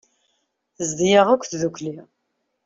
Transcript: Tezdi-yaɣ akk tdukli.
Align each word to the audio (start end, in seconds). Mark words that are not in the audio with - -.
Tezdi-yaɣ 0.75 1.27
akk 1.29 1.43
tdukli. 1.45 1.95